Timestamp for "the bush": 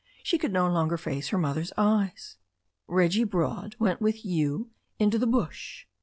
5.19-5.85